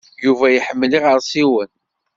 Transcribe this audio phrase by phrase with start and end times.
[0.23, 1.71] Yuba iḥemmel iɣersiwen.